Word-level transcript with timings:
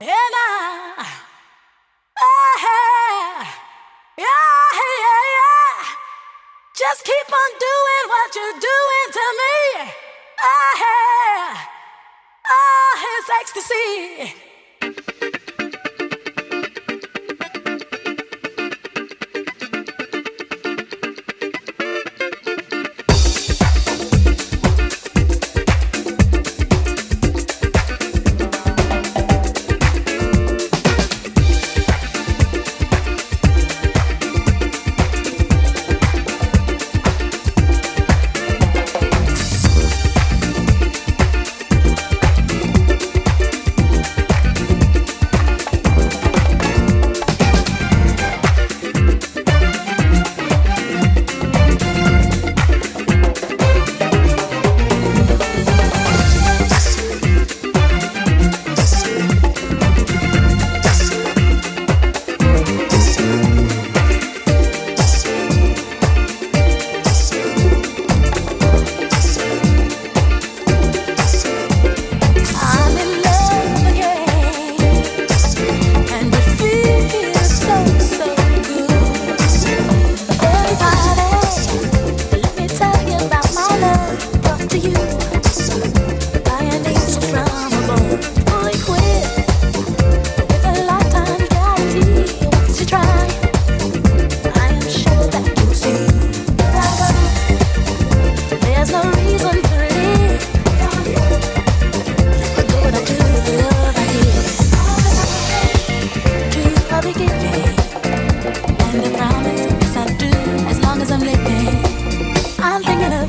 and 0.00 0.10
i 0.10 1.20
Just 6.80 7.04
keep 7.04 7.28
on 7.30 7.50
doing 7.60 8.04
what 8.08 8.34
you're 8.34 8.58
doing 8.58 9.08
to 9.12 9.26
me. 9.40 9.92
Ah, 10.40 11.68
ah, 12.48 13.04
it's 13.18 13.30
ecstasy. 13.42 14.49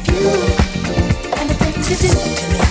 you 0.07 0.29
and 1.37 1.49
the 1.49 1.55
things 1.55 1.89
you 1.89 2.09
do. 2.09 2.70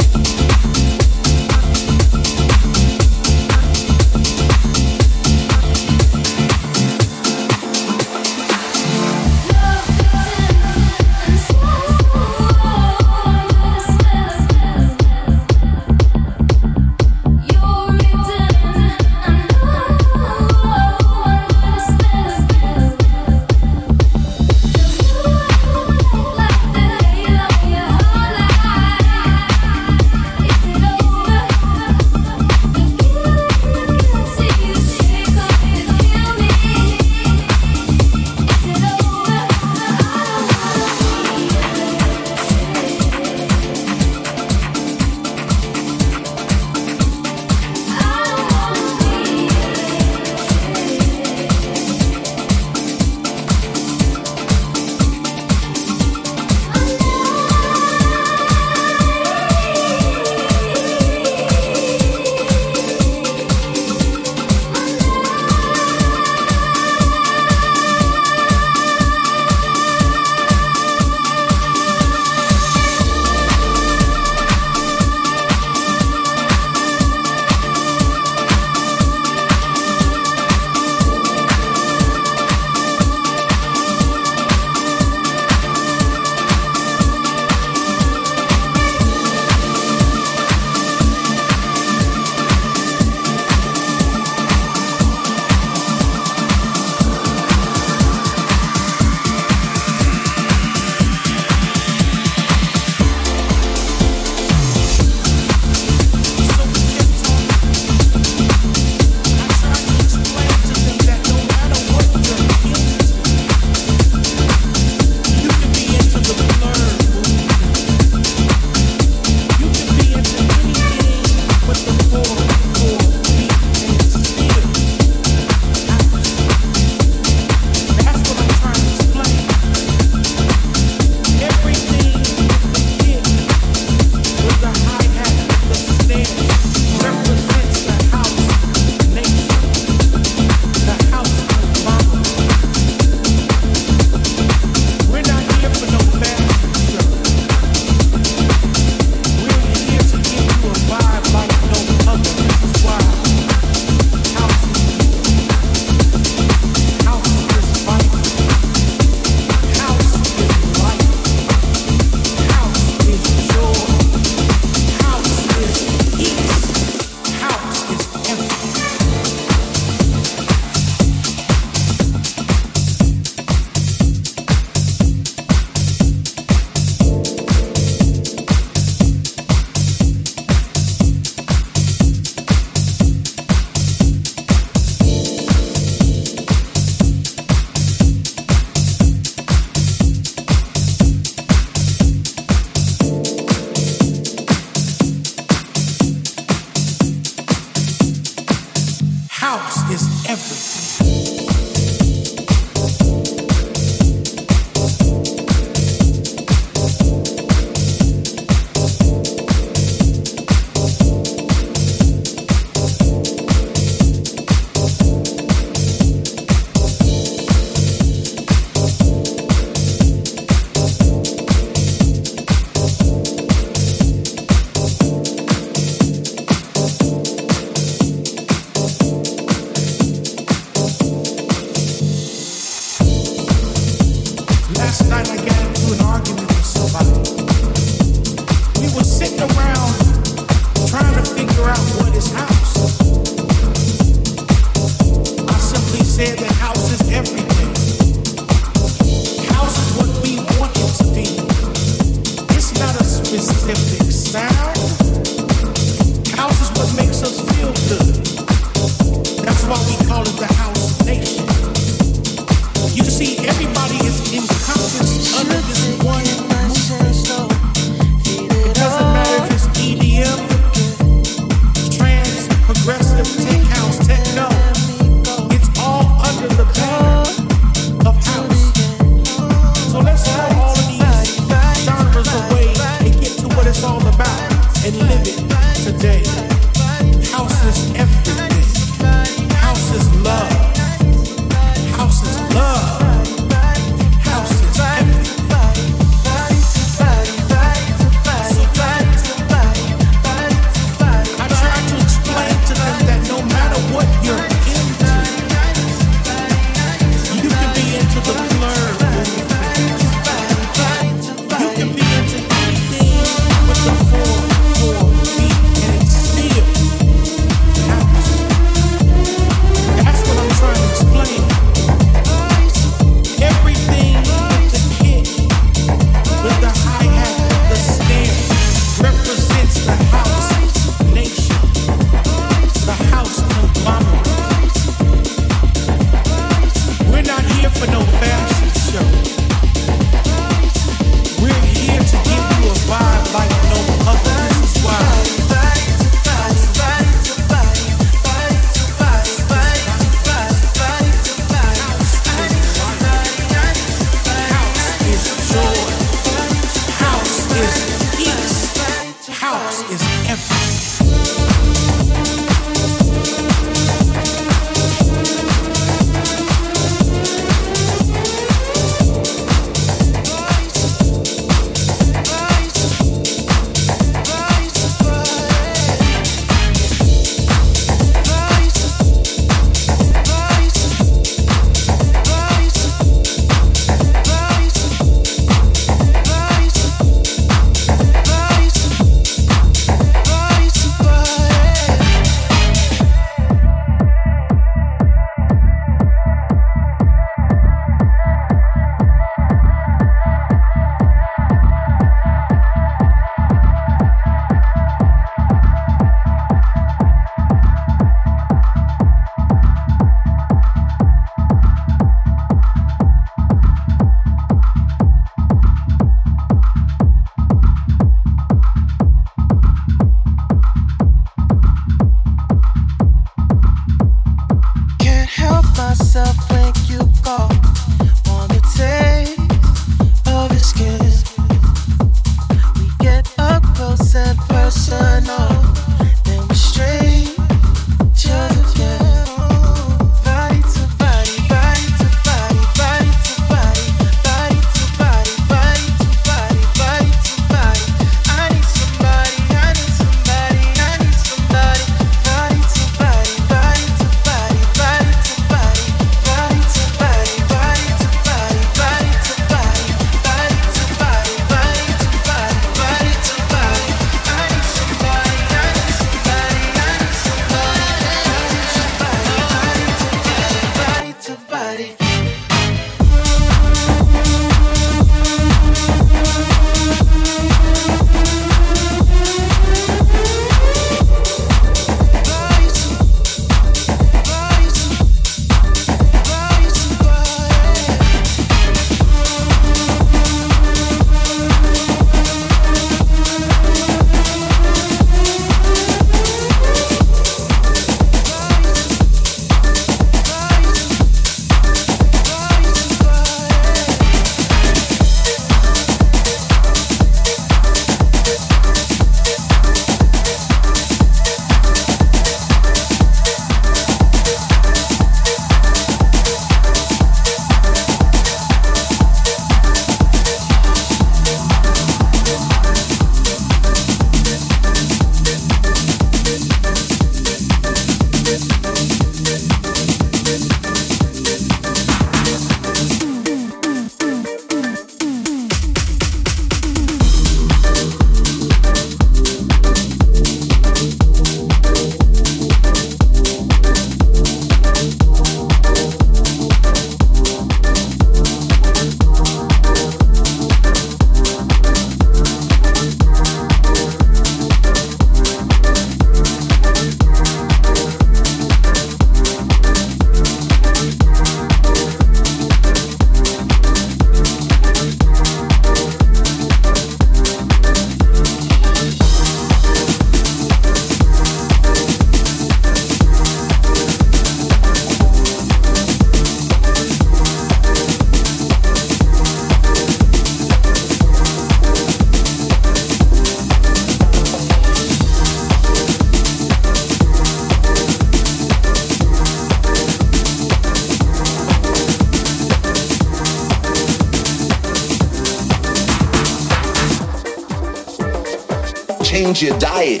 Change 599.40 599.50
your 599.50 599.58
diet 599.58 600.00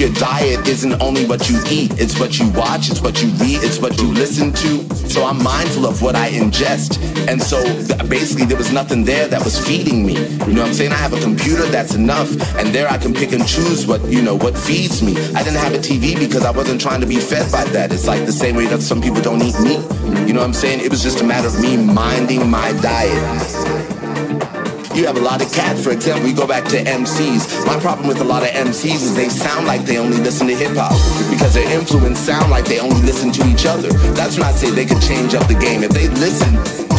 your 0.00 0.12
diet 0.14 0.66
isn't 0.66 0.94
only 1.02 1.26
what 1.26 1.50
you 1.50 1.60
eat, 1.68 2.00
it's 2.00 2.18
what 2.18 2.38
you 2.38 2.48
watch, 2.52 2.88
it's 2.88 3.02
what 3.02 3.20
you 3.20 3.28
read, 3.32 3.62
it's 3.62 3.78
what 3.78 4.00
you 4.00 4.10
listen 4.14 4.50
to. 4.50 4.96
So 5.10 5.26
I'm 5.26 5.42
mindful 5.42 5.84
of 5.84 6.00
what 6.00 6.16
I 6.16 6.30
ingest. 6.30 6.96
And 7.28 7.40
so 7.42 7.62
basically 8.06 8.46
there 8.46 8.56
was 8.56 8.72
nothing 8.72 9.04
there 9.04 9.28
that 9.28 9.44
was 9.44 9.62
feeding 9.62 10.06
me. 10.06 10.14
You 10.14 10.54
know 10.54 10.62
what 10.62 10.68
I'm 10.68 10.72
saying? 10.72 10.92
I 10.92 10.96
have 10.96 11.12
a 11.12 11.20
computer 11.20 11.66
that's 11.66 11.94
enough 11.94 12.30
and 12.56 12.68
there 12.68 12.88
I 12.88 12.96
can 12.96 13.12
pick 13.12 13.32
and 13.32 13.46
choose 13.46 13.86
what, 13.86 14.02
you 14.06 14.22
know, 14.22 14.36
what 14.36 14.56
feeds 14.56 15.02
me. 15.02 15.12
I 15.34 15.42
didn't 15.42 15.60
have 15.60 15.74
a 15.74 15.78
TV 15.78 16.18
because 16.18 16.46
I 16.46 16.50
wasn't 16.50 16.80
trying 16.80 17.02
to 17.02 17.06
be 17.06 17.16
fed 17.16 17.52
by 17.52 17.64
that. 17.64 17.92
It's 17.92 18.06
like 18.06 18.24
the 18.24 18.32
same 18.32 18.56
way 18.56 18.64
that 18.68 18.80
some 18.80 19.02
people 19.02 19.20
don't 19.20 19.42
eat 19.42 19.60
meat. 19.60 19.84
You 20.26 20.32
know 20.32 20.40
what 20.40 20.46
I'm 20.46 20.54
saying? 20.54 20.80
It 20.80 20.90
was 20.90 21.02
just 21.02 21.20
a 21.20 21.24
matter 21.24 21.48
of 21.48 21.60
me 21.60 21.76
minding 21.76 22.48
my 22.48 22.72
diet. 22.80 23.59
You 25.00 25.06
have 25.06 25.16
a 25.16 25.20
lot 25.22 25.40
of 25.42 25.50
cats, 25.50 25.82
for 25.82 25.92
example, 25.92 26.28
you 26.28 26.36
go 26.36 26.46
back 26.46 26.62
to 26.68 26.76
MCs. 26.76 27.64
My 27.64 27.80
problem 27.80 28.06
with 28.06 28.20
a 28.20 28.24
lot 28.24 28.42
of 28.42 28.50
MCs 28.50 29.00
is 29.00 29.14
they 29.16 29.30
sound 29.30 29.66
like 29.66 29.86
they 29.86 29.96
only 29.96 30.18
listen 30.18 30.46
to 30.48 30.54
hip 30.54 30.76
hop 30.76 30.92
because 31.30 31.54
their 31.54 31.66
influence 31.72 32.18
sound 32.18 32.50
like 32.50 32.66
they 32.66 32.80
only 32.80 33.00
listen 33.00 33.32
to 33.32 33.48
each 33.48 33.64
other. 33.64 33.88
That's 34.12 34.36
when 34.36 34.46
I 34.46 34.52
say 34.52 34.68
they 34.68 34.84
could 34.84 35.00
change 35.00 35.34
up 35.34 35.48
the 35.48 35.54
game. 35.54 35.82
If 35.84 35.92
they 35.92 36.08
listen, 36.08 36.52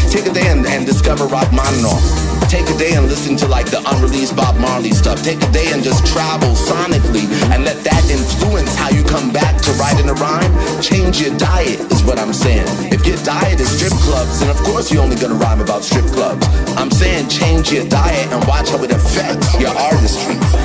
take 0.09 0.25
a 0.25 0.49
and, 0.49 0.65
and 0.65 0.83
discover 0.83 1.27
Rachmaninoff. 1.27 2.30
Take 2.49 2.69
a 2.69 2.77
day 2.77 2.93
and 2.93 3.07
listen 3.07 3.35
to 3.37 3.47
like 3.47 3.69
the 3.69 3.79
unreleased 3.89 4.35
Bob 4.35 4.57
Marley 4.57 4.91
stuff. 4.91 5.23
Take 5.23 5.41
a 5.43 5.51
day 5.51 5.71
and 5.71 5.83
just 5.83 6.05
travel 6.05 6.49
sonically 6.55 7.25
and 7.53 7.63
let 7.63 7.83
that 7.83 8.03
influence 8.09 8.75
how 8.75 8.89
you 8.89 9.03
come 9.03 9.31
back 9.31 9.61
to 9.61 9.71
writing 9.73 10.09
a 10.09 10.13
rhyme. 10.13 10.51
Change 10.81 11.21
your 11.21 11.35
diet 11.37 11.79
is 11.91 12.03
what 12.03 12.19
I'm 12.19 12.33
saying. 12.33 12.67
If 12.91 13.05
your 13.05 13.17
diet 13.23 13.59
is 13.59 13.69
strip 13.69 13.93
clubs, 14.03 14.39
then 14.39 14.49
of 14.49 14.57
course 14.63 14.91
you're 14.91 15.03
only 15.03 15.15
gonna 15.15 15.35
rhyme 15.35 15.61
about 15.61 15.83
strip 15.83 16.05
clubs. 16.05 16.45
I'm 16.77 16.91
saying 16.91 17.29
change 17.29 17.71
your 17.71 17.87
diet 17.87 18.31
and 18.31 18.43
watch 18.47 18.69
how 18.69 18.83
it 18.83 18.91
affects 18.91 19.59
your 19.59 19.71
artistry. 19.71 20.61